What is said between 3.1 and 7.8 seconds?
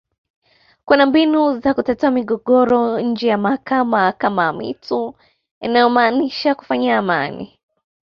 ya mahakama kama amitu inayomaanisha kufanya amani